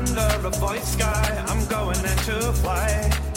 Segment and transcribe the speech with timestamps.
[0.00, 3.29] Under a voice sky, I'm going into flight.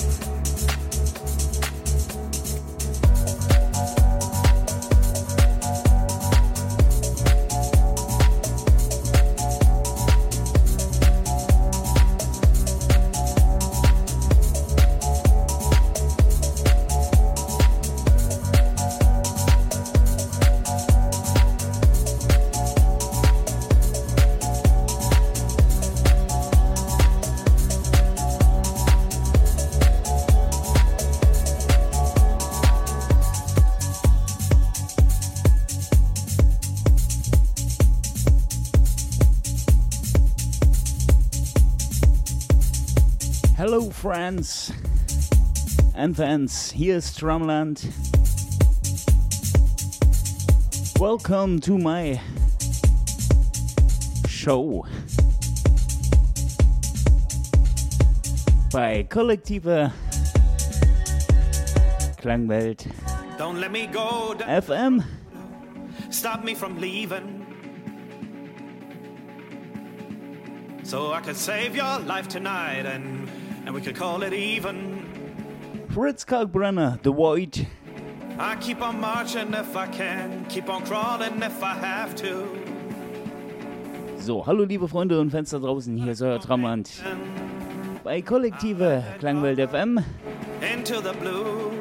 [44.03, 44.69] Friends
[45.96, 46.72] and fans.
[46.72, 47.88] Here's Drumland.
[51.00, 52.19] Welcome to my
[54.28, 54.86] show
[58.74, 59.94] by Kollektive
[62.18, 62.85] Klangwelt
[63.38, 64.35] Don't let me go.
[64.38, 65.06] FM.
[66.09, 67.40] stop me from leaving.
[70.84, 73.30] So I could save your life tonight and
[73.66, 75.06] and we could call it even.
[75.90, 77.68] Fritz Kalkbrenner, The Void.
[78.40, 82.47] I keep on marching if I can, keep on crawling if I have to.
[84.19, 86.90] So, hallo liebe Freunde und Fans da draußen, hier ist euer Drumland
[88.03, 90.00] bei Kollektive Klangwelt FM.
[90.62, 91.72] Into the blue.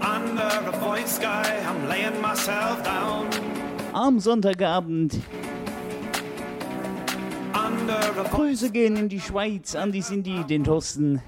[0.00, 3.28] Under a voice sky, I'm laying myself down.
[3.94, 5.20] Am Sonntagabend
[8.30, 11.22] Grüße gehen in die Schweiz an die Cindy, den Thorsten.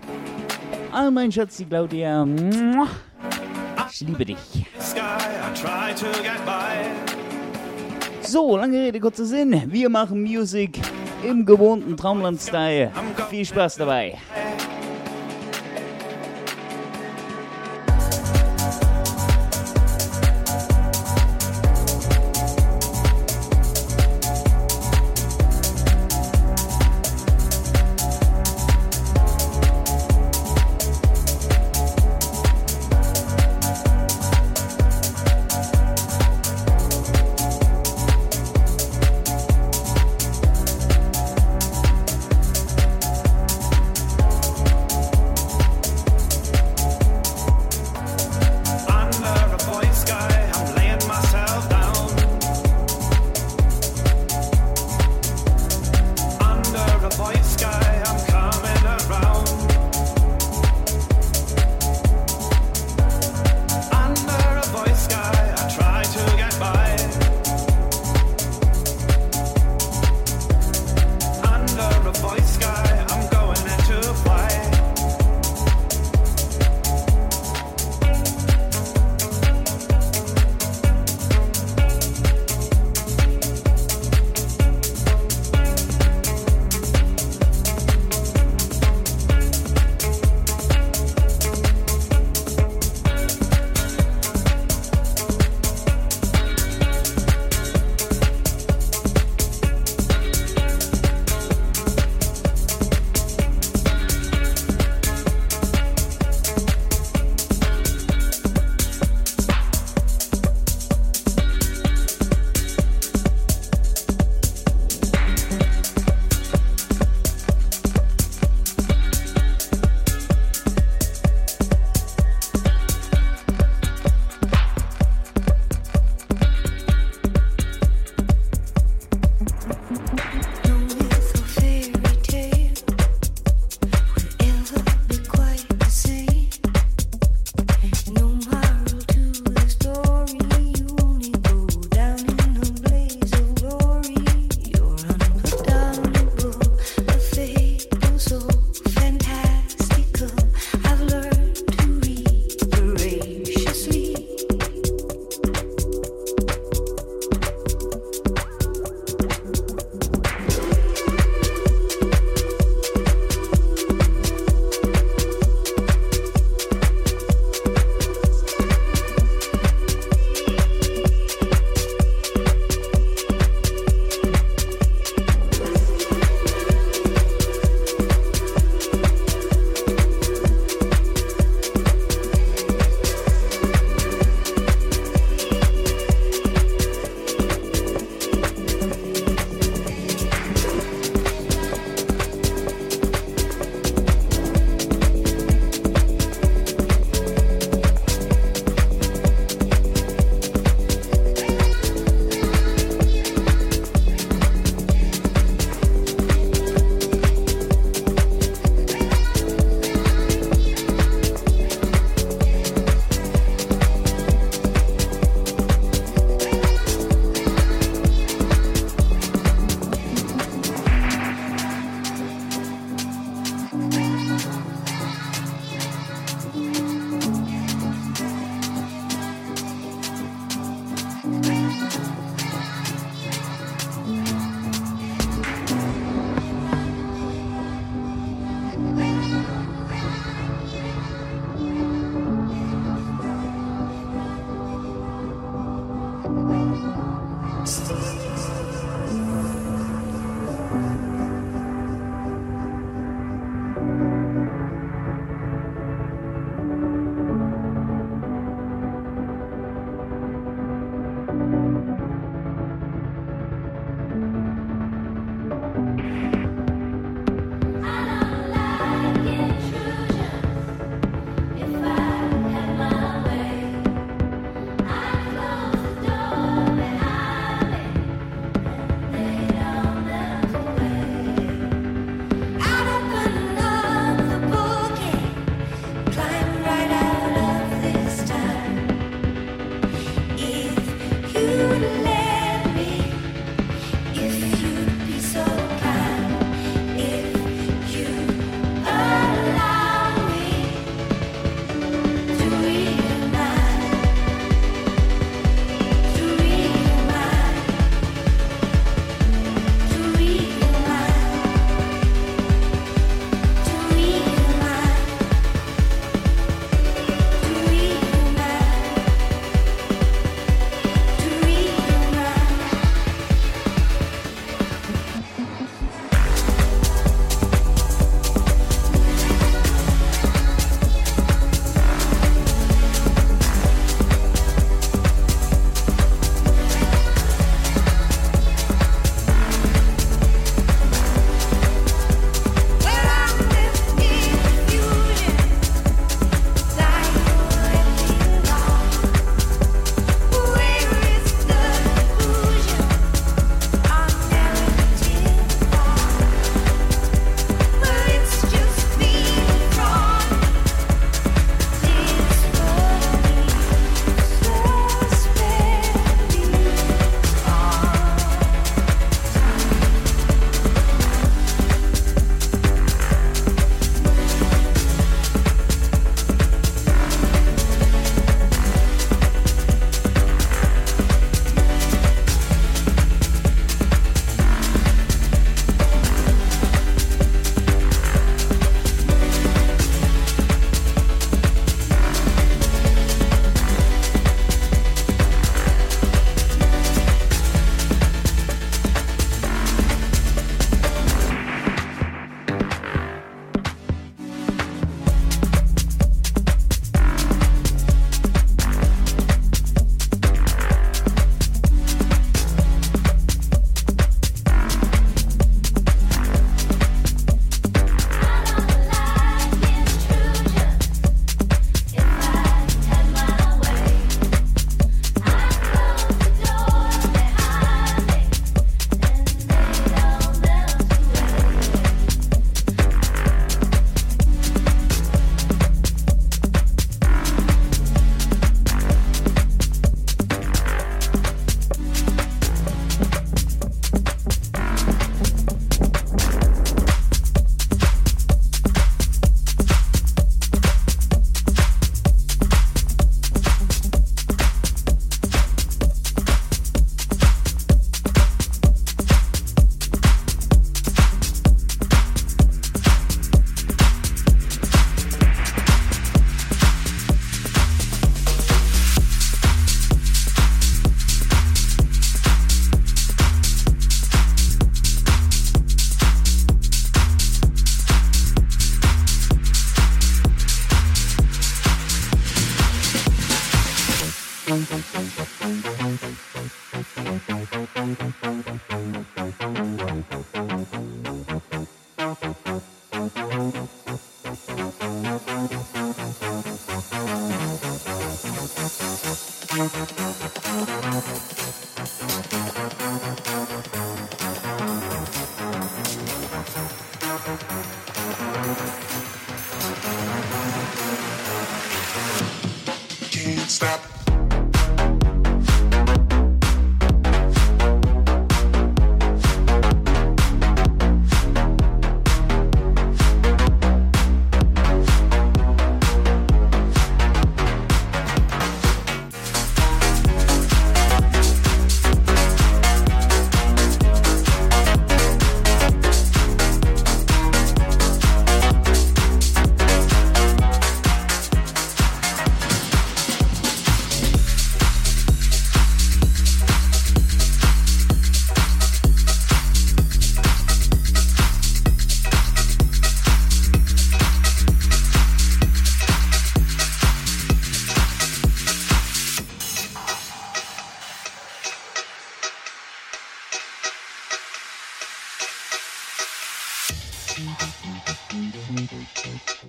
[0.92, 2.26] An mein Schatz, die Claudia.
[3.90, 4.38] Ich liebe dich.
[8.22, 9.62] So, lange Rede, kurzer Sinn.
[9.66, 10.80] Wir machen Musik
[11.26, 12.92] im gewohnten Traumland-Style.
[13.28, 14.18] Viel Spaß dabei.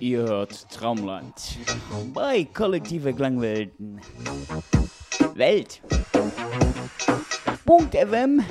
[0.00, 1.58] Ihr hört Traumland
[2.12, 4.00] bei Kollektive Klangwelten.
[5.34, 5.80] Welt.
[7.64, 8.44] Punkt FM.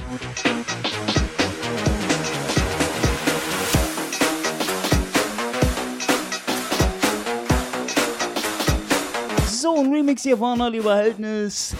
[9.47, 11.75] So, ein Remix hier von Oliver Verhältnis.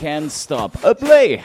[0.00, 0.72] Can't stop.
[0.84, 1.42] A play.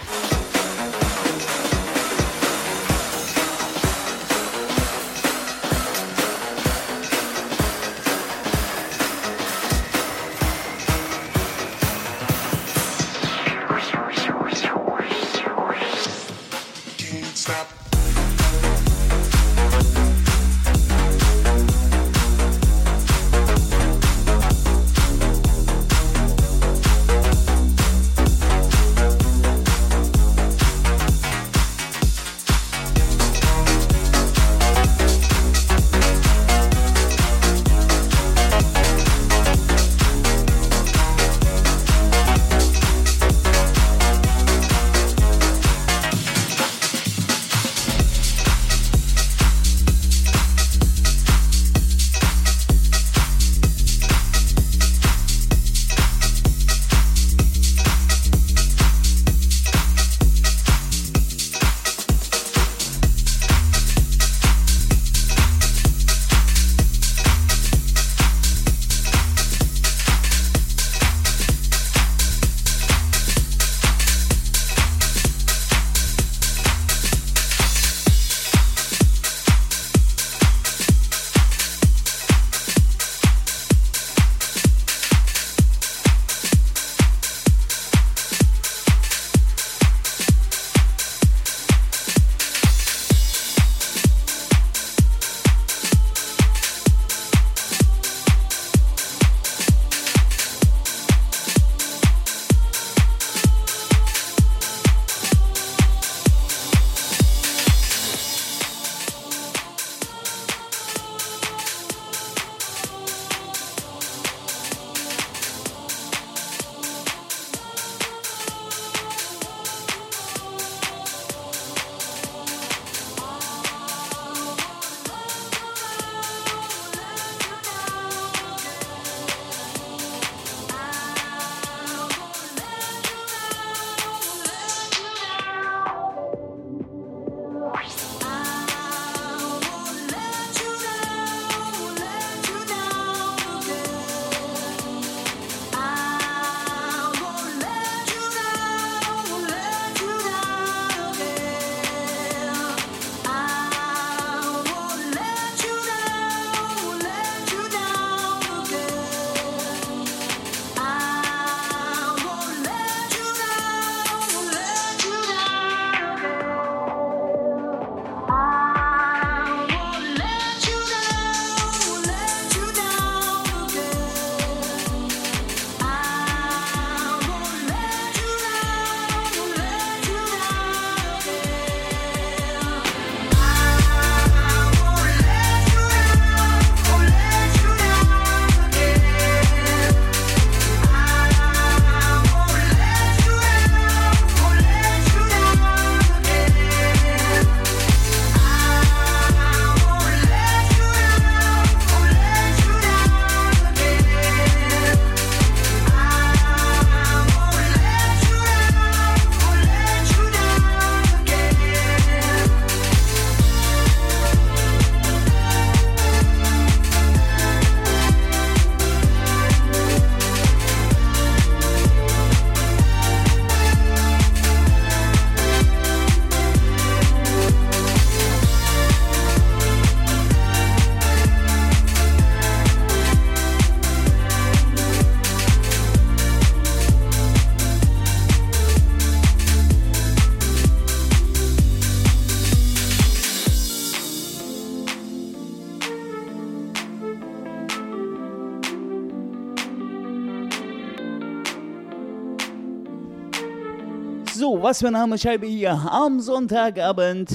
[254.74, 257.29] Was für eine Hammerscheibe hier am Sonntagabend.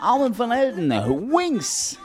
[0.00, 1.98] Armen von Helden, Wings.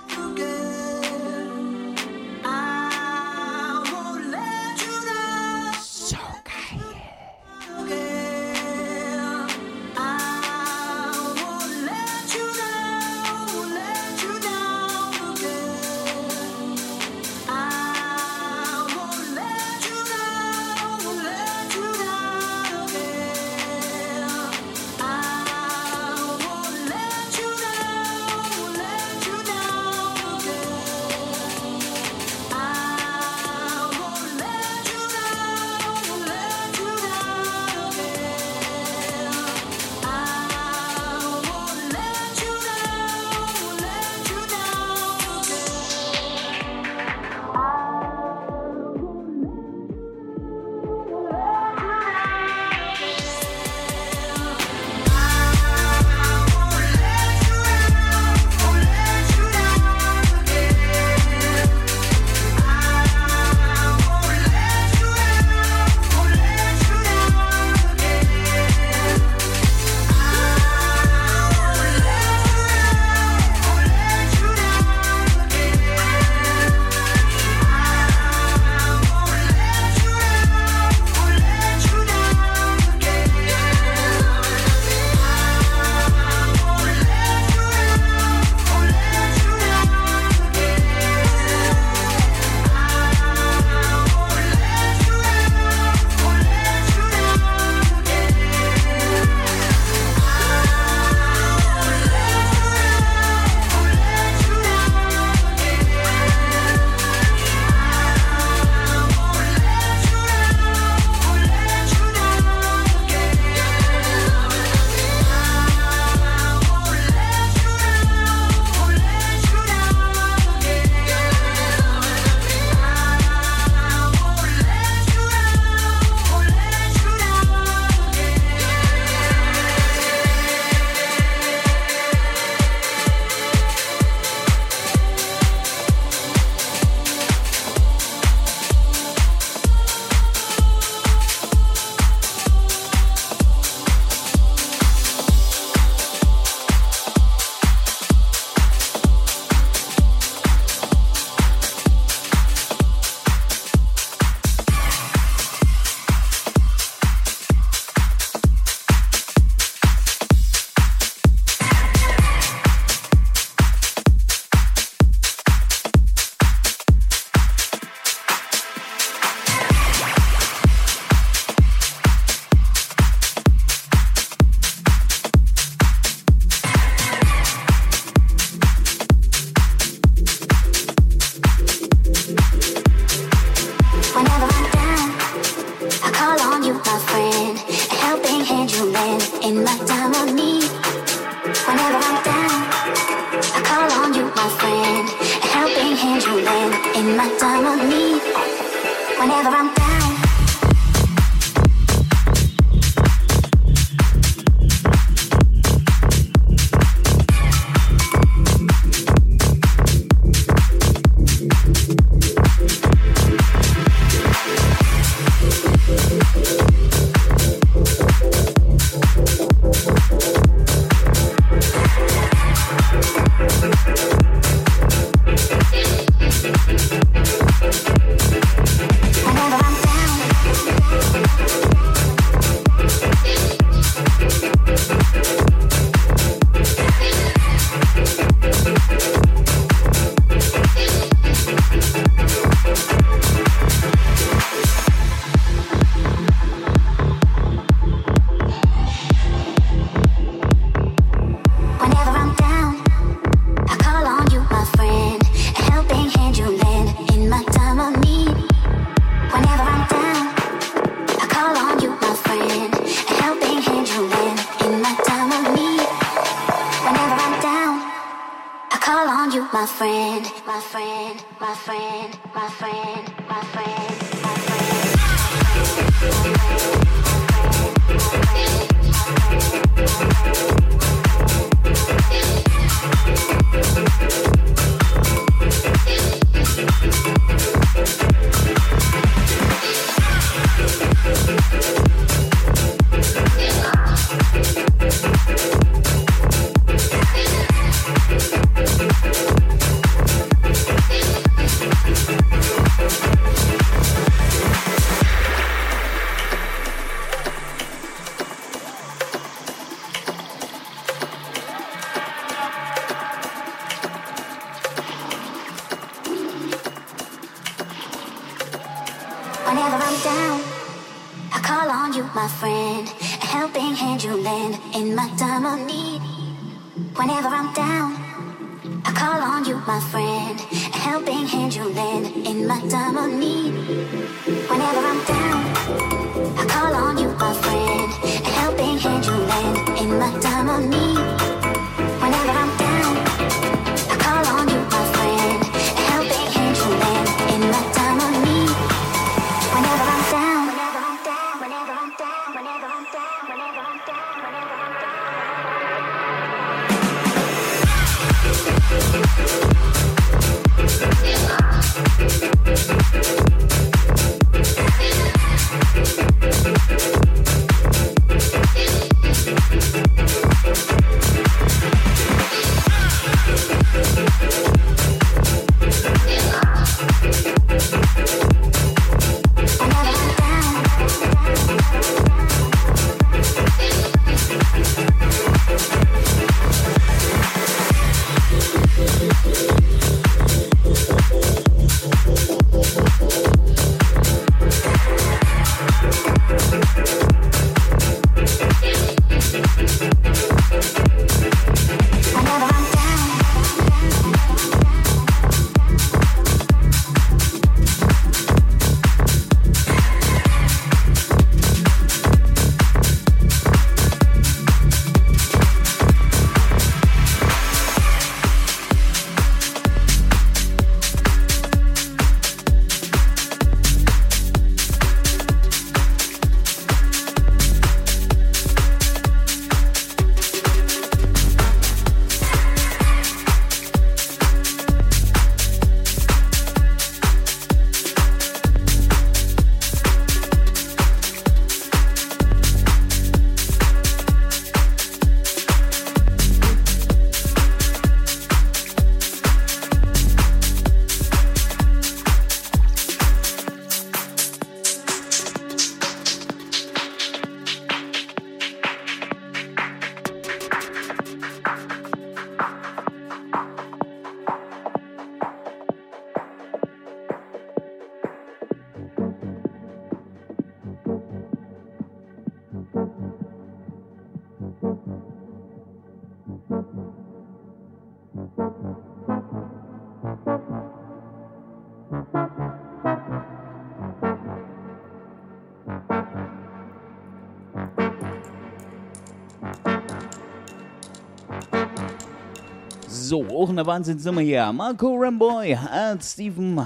[493.46, 494.52] Auch eine Wahnsinnsnummer hier.
[494.52, 496.66] Marco Ramboy als Steven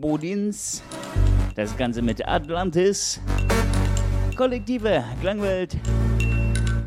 [0.00, 0.82] Bodins.
[1.54, 3.20] Das Ganze mit Atlantis.
[4.36, 5.76] Kollektive Klangwelt.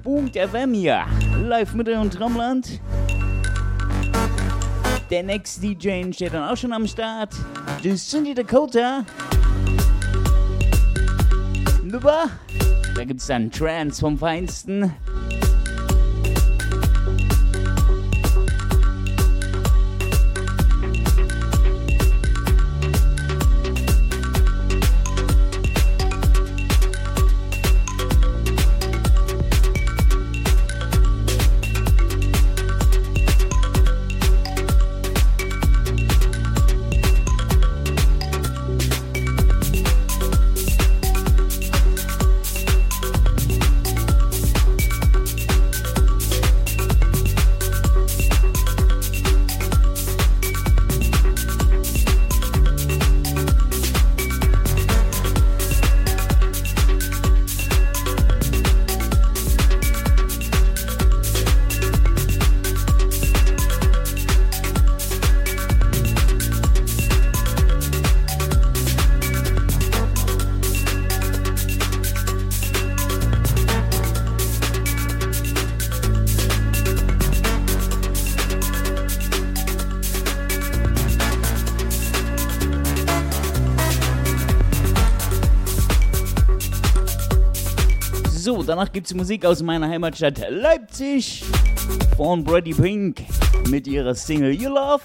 [0.04, 1.06] Punkt FM hier.
[1.46, 2.82] Live mit und Traumland.
[5.10, 7.34] Der Next DJ steht dann auch schon am Start.
[7.86, 9.06] Die Cindy Dakota.
[11.86, 12.26] Nuba.
[12.94, 14.94] Da gibt's dann Trance vom Feinsten.
[88.66, 91.44] Danach gibt es Musik aus meiner Heimatstadt Leipzig
[92.18, 93.24] von Brady Pink
[93.70, 95.02] mit ihrer Single You Love.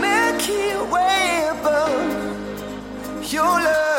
[0.00, 3.32] Milky Way above.
[3.32, 3.89] Your love.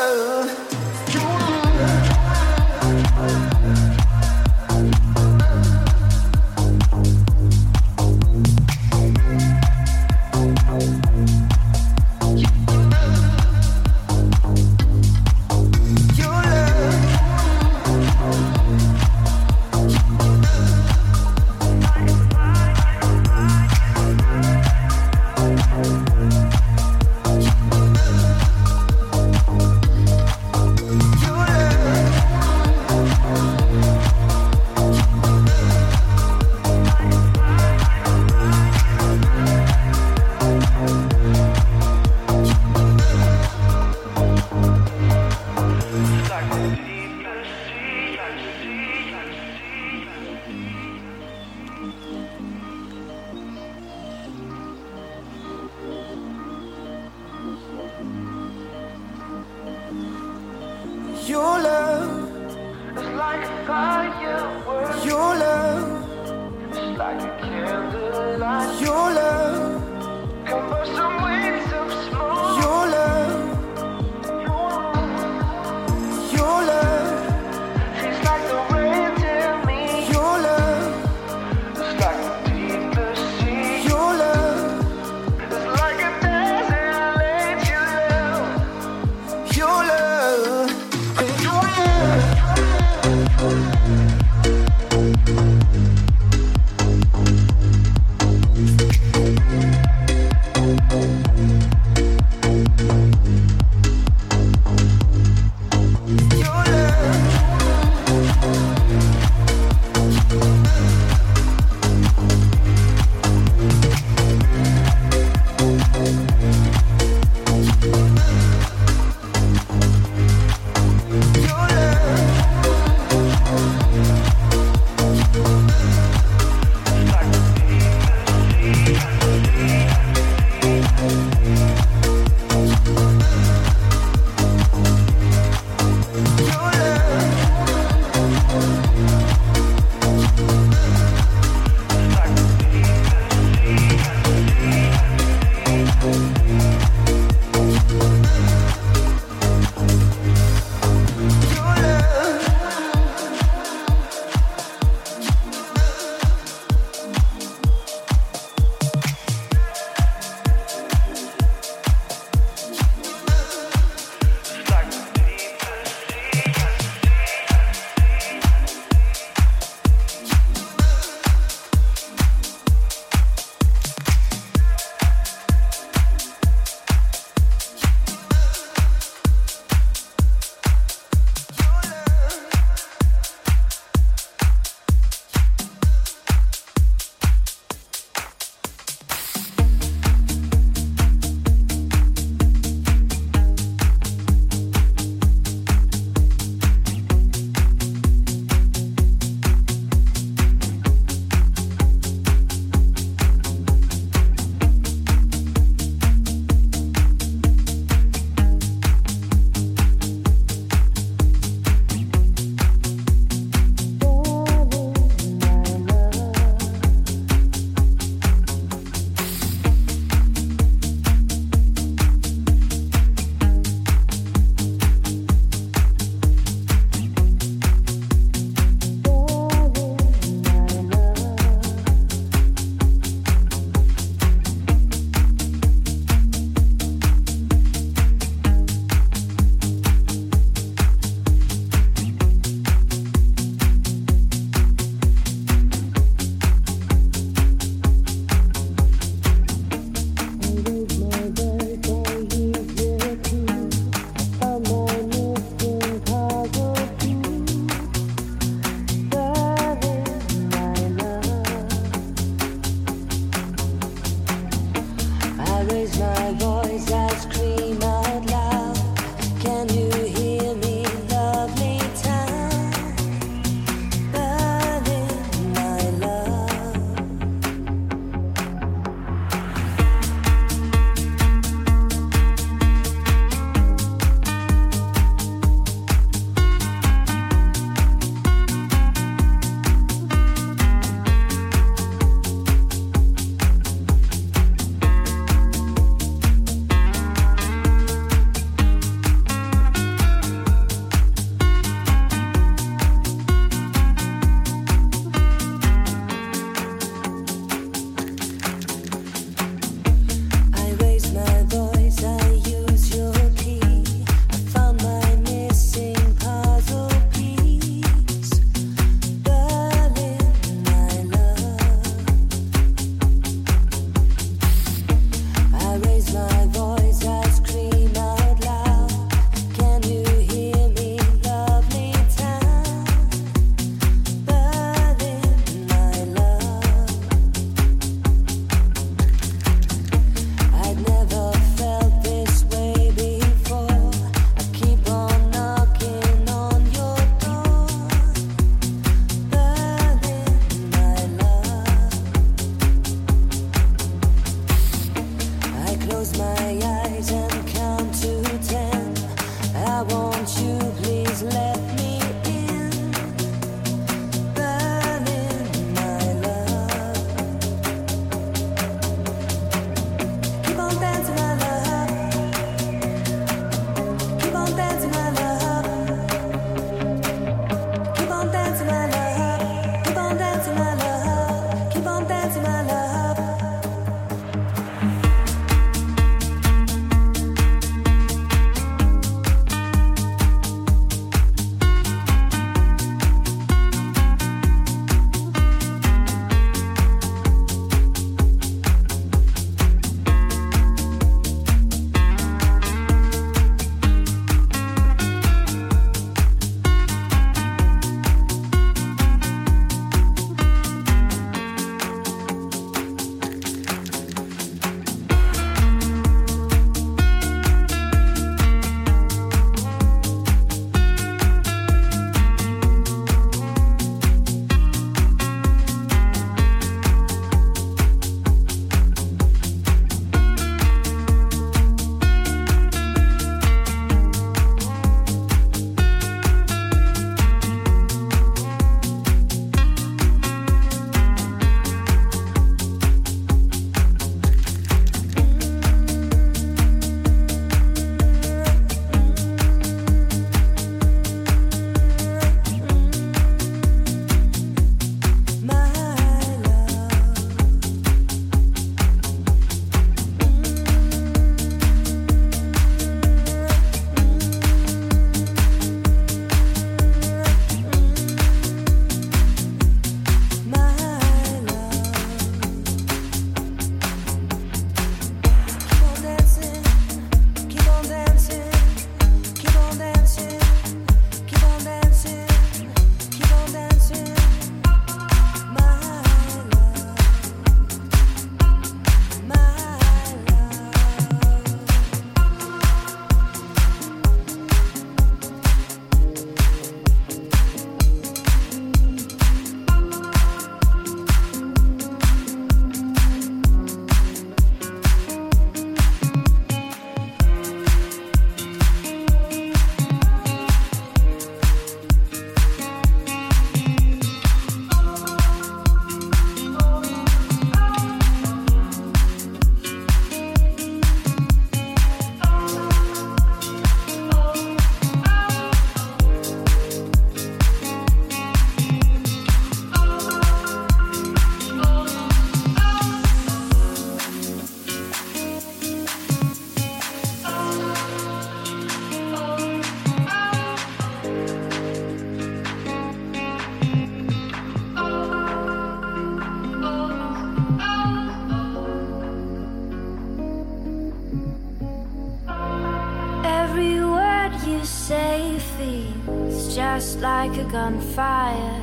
[557.52, 558.62] Like a gunfire.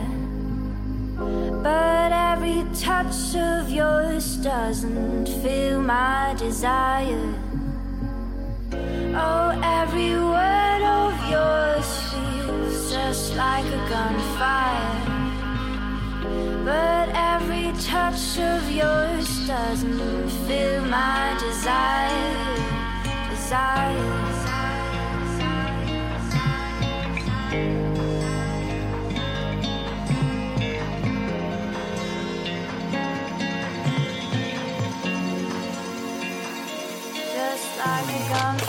[1.64, 7.34] But every touch of yours doesn't feel my desire.
[9.16, 15.06] Oh, every word of yours feels just like a gunfire.
[16.66, 22.46] But every touch of yours doesn't feel my desire.
[23.30, 24.39] Desire.
[38.30, 38.69] 刚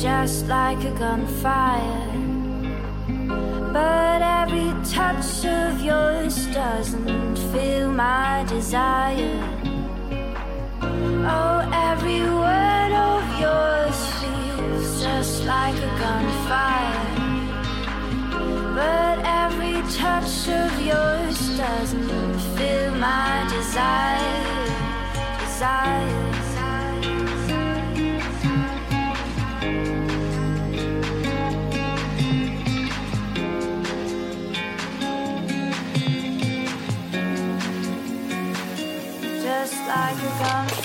[0.00, 2.10] just like a gunfire.
[3.70, 9.38] But every touch of yours doesn't feel my desire.
[10.82, 17.10] Oh, every word of yours feels just like a gunfire.
[18.74, 24.48] But every touch of yours doesn't feel my desire.
[25.40, 26.29] Desire.
[40.40, 40.79] 감사합니다.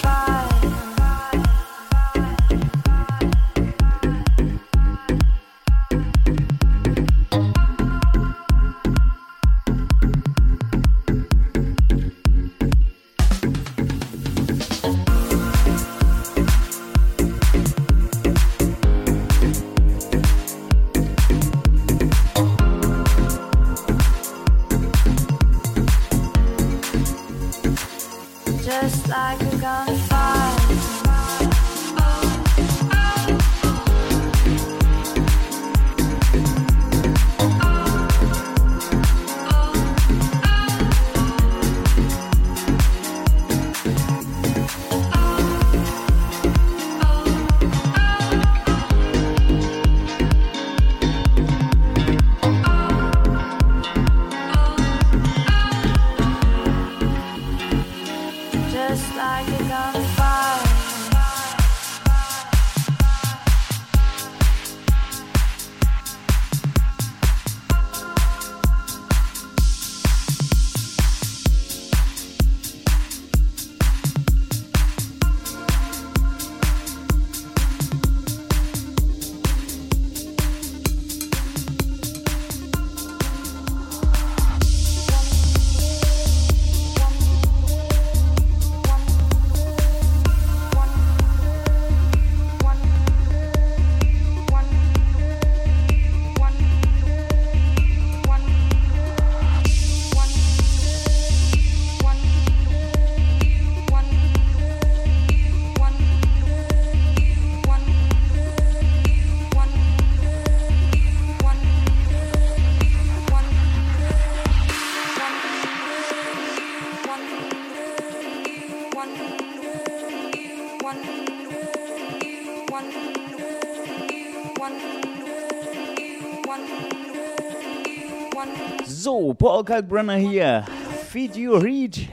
[129.55, 130.65] So, Paul Kalkbrenner hier.
[131.09, 132.09] Feed You Read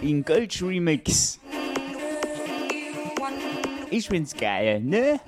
[0.00, 1.38] in Gulch Remix.
[3.90, 5.20] Ich find's geil, ne?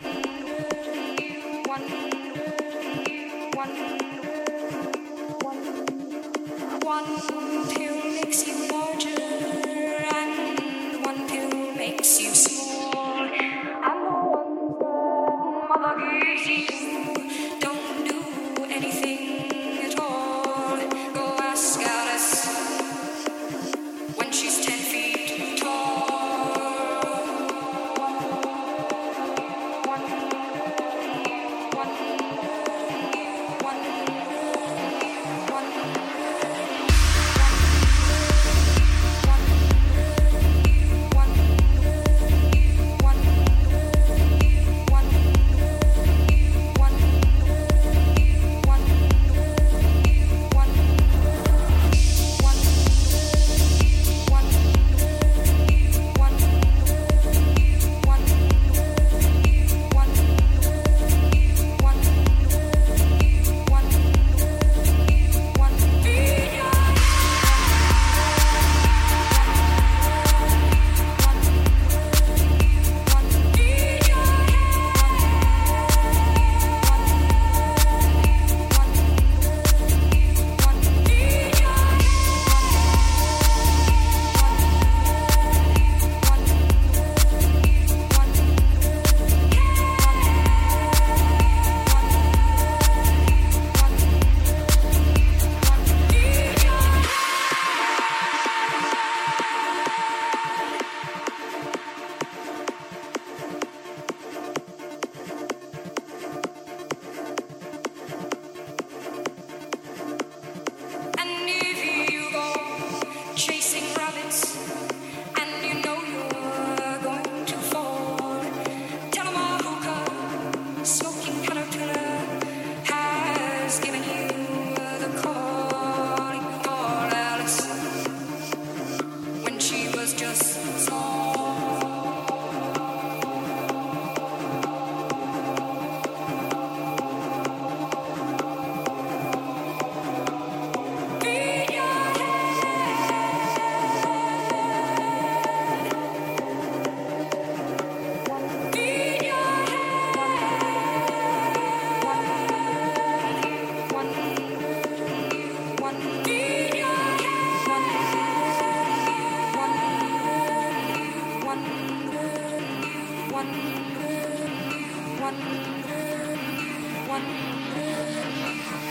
[165.31, 167.23] One,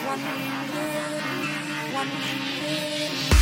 [0.05, 0.19] one,
[1.93, 2.07] one,
[3.29, 3.38] one.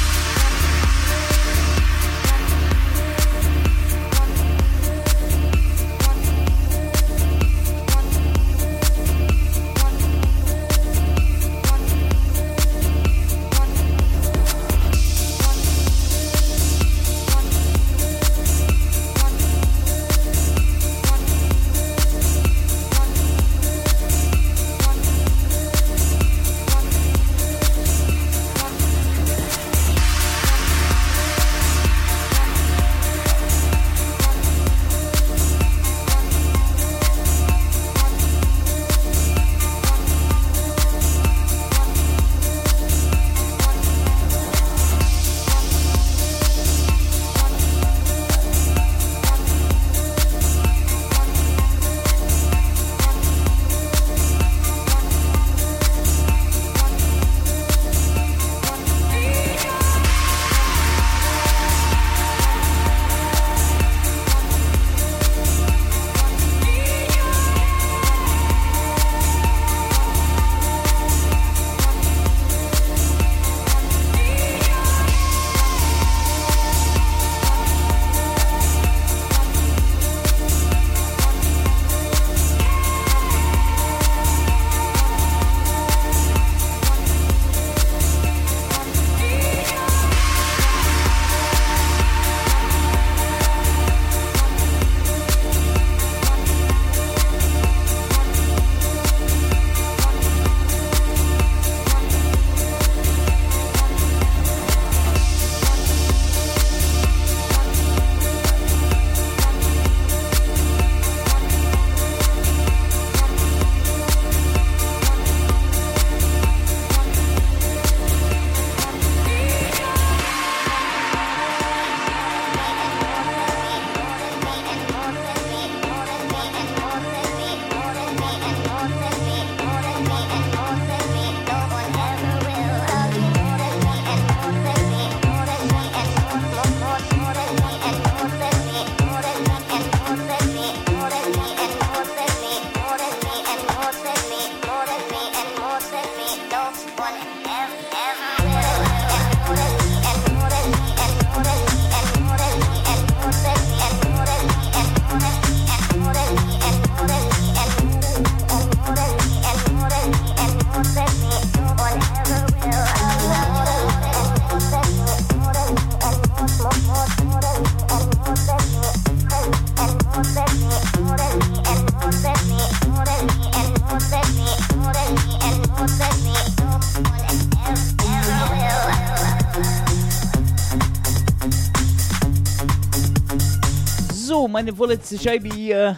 [184.67, 185.95] Meine vorletzte Scheibe hier.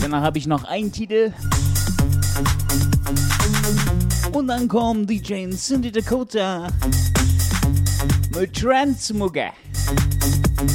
[0.00, 1.30] Danach habe ich noch einen Titel.
[4.32, 6.68] Und dann kommt DJ in Cindy Dakota
[8.34, 9.50] mit Transmugger.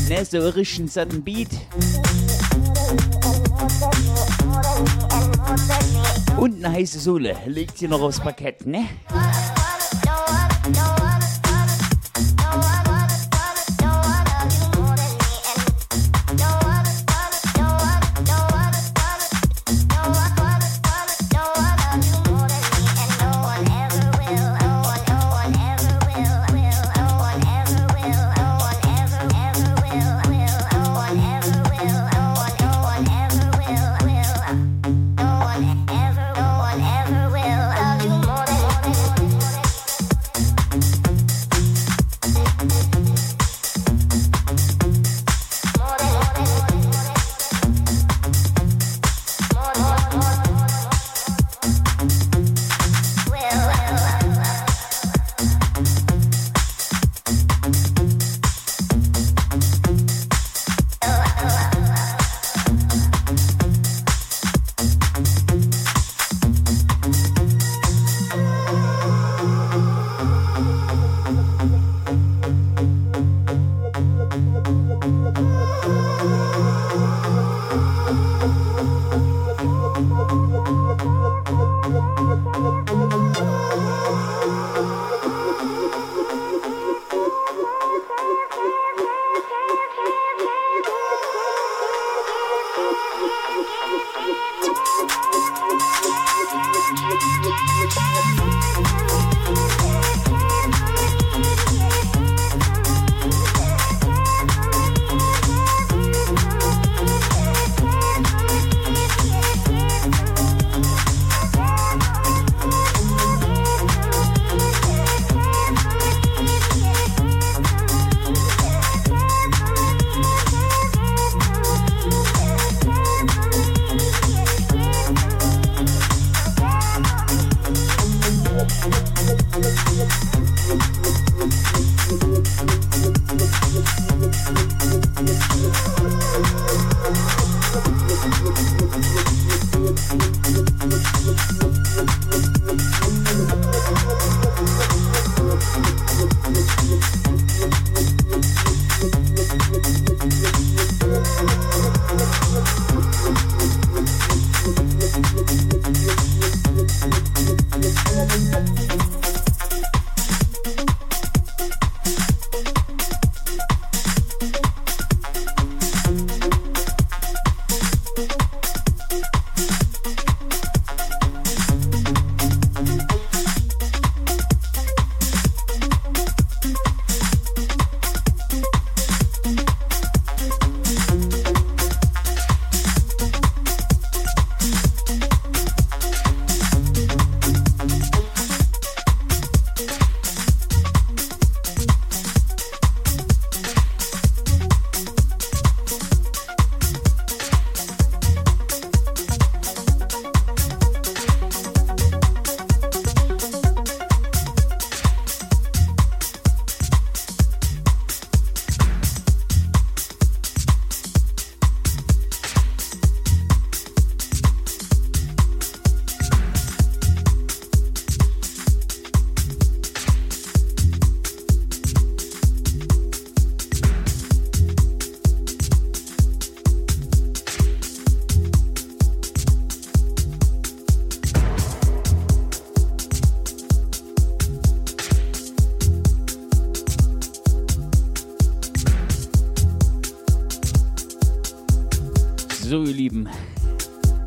[0.10, 1.50] Ne, so richtig satten Beat.
[6.38, 8.86] Und eine heiße Sohle legt sie noch aufs Parkett, ne?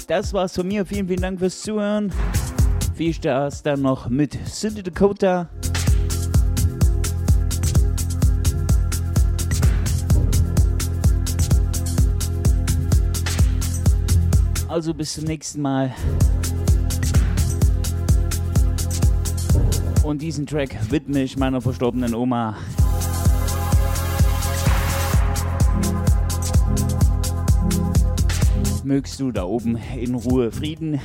[0.08, 0.84] Das war's von mir.
[0.84, 2.12] Vielen, vielen Dank fürs Zuhören.
[2.94, 5.48] Viel Spaß dann noch mit Cindy Dakota.
[14.68, 15.94] Also bis zum nächsten Mal.
[20.02, 22.56] Und diesen Track widme ich meiner verstorbenen Oma.
[28.84, 31.00] Mögst du da oben in Ruhe Frieden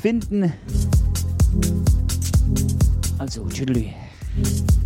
[0.00, 0.52] finden.
[3.18, 4.79] Also, tschüss.